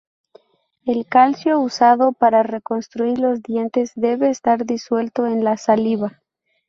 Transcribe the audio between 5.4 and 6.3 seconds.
la saliva.